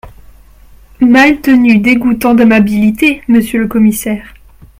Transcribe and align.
Maltenu 0.99 1.77
Dégoûtant 1.77 2.33
d’amabilité, 2.33 3.21
Monsieur 3.27 3.59
le 3.59 3.67
commissaire… 3.67 4.33